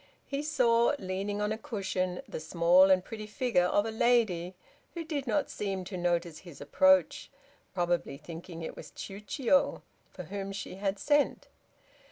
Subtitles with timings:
[0.25, 4.55] He saw, leaning on a cushion, the small and pretty figure of a lady,
[4.95, 7.29] who did not seem to notice his approach,
[7.75, 11.49] probably thinking it was Chiûjiô, for whom she had sent.